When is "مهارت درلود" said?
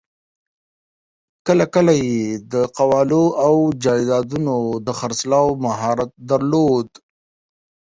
5.65-6.87